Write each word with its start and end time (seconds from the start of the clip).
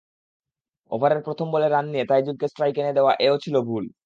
ওভারের 0.91 1.21
প্রথম 1.23 1.47
বলে 1.51 1.67
রান 1.69 1.85
নিয়ে 1.89 2.05
তাইজুলকে 2.05 2.45
স্ট্রাইকে 2.47 2.79
এনে 2.81 2.93
দেওয়া—এ–ও 2.93 3.35
ছিল 3.43 3.55
ভুল। 3.61 3.83